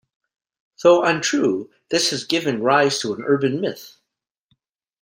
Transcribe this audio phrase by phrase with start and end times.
[0.81, 3.97] Though untrue, this has given rise to an urban myth.